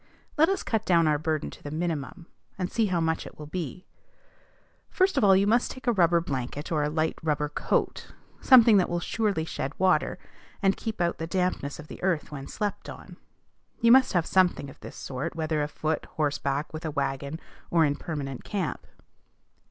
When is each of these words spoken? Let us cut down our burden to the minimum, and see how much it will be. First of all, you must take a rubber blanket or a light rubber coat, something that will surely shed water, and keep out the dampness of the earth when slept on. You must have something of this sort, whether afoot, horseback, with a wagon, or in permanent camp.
Let 0.35 0.49
us 0.49 0.63
cut 0.63 0.83
down 0.83 1.07
our 1.07 1.19
burden 1.19 1.51
to 1.51 1.61
the 1.61 1.69
minimum, 1.69 2.25
and 2.57 2.71
see 2.71 2.87
how 2.87 2.99
much 2.99 3.27
it 3.27 3.37
will 3.37 3.45
be. 3.45 3.85
First 4.89 5.15
of 5.15 5.23
all, 5.23 5.35
you 5.35 5.45
must 5.45 5.69
take 5.69 5.85
a 5.85 5.91
rubber 5.93 6.19
blanket 6.19 6.71
or 6.71 6.81
a 6.81 6.89
light 6.89 7.19
rubber 7.21 7.49
coat, 7.49 8.11
something 8.41 8.77
that 8.77 8.89
will 8.89 8.99
surely 8.99 9.45
shed 9.45 9.77
water, 9.77 10.17
and 10.59 10.75
keep 10.75 11.01
out 11.01 11.19
the 11.19 11.27
dampness 11.27 11.77
of 11.77 11.87
the 11.87 12.01
earth 12.01 12.31
when 12.31 12.47
slept 12.47 12.89
on. 12.89 13.17
You 13.79 13.91
must 13.91 14.13
have 14.13 14.25
something 14.25 14.71
of 14.71 14.79
this 14.79 14.95
sort, 14.95 15.35
whether 15.35 15.61
afoot, 15.61 16.05
horseback, 16.15 16.73
with 16.73 16.83
a 16.83 16.89
wagon, 16.89 17.39
or 17.69 17.85
in 17.85 17.95
permanent 17.95 18.43
camp. 18.43 18.87